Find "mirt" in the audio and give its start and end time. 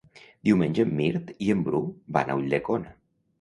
0.99-1.29